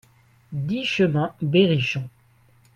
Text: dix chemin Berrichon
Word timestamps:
dix 0.67 0.83
chemin 0.89 1.29
Berrichon 1.43 2.09